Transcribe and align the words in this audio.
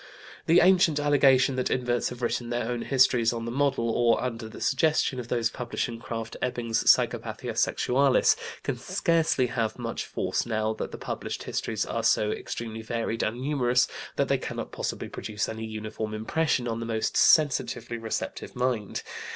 The 0.47 0.61
ancient 0.61 0.99
allegation 0.99 1.57
that 1.57 1.69
inverts 1.69 2.09
have 2.09 2.23
written 2.23 2.49
their 2.49 2.67
own 2.67 2.81
histories 2.81 3.31
on 3.31 3.45
the 3.45 3.51
model, 3.51 3.87
or 3.91 4.19
under 4.23 4.49
the 4.49 4.59
suggestion, 4.59 5.19
of 5.19 5.27
those 5.27 5.51
published 5.51 5.87
in 5.87 5.99
Krafft 6.01 6.35
Ebing's 6.41 6.83
Psychopathia 6.89 7.53
Sexualis 7.55 8.35
can 8.63 8.79
scarcely 8.79 9.45
have 9.45 9.77
much 9.77 10.05
force 10.07 10.43
now 10.43 10.73
that 10.73 10.89
the 10.91 10.97
published 10.97 11.43
histories 11.43 11.85
are 11.85 12.01
so 12.01 12.31
extremely 12.31 12.81
varied 12.81 13.21
and 13.21 13.39
numerous 13.39 13.87
that 14.15 14.27
they 14.27 14.39
cannot 14.39 14.71
possibly 14.71 15.07
produce 15.07 15.47
any 15.47 15.65
uniform 15.67 16.15
impression 16.15 16.67
on 16.67 16.79
the 16.79 16.85
most 16.87 17.15
sensitively 17.15 17.99
receptive 17.99 18.55
mind. 18.55 19.03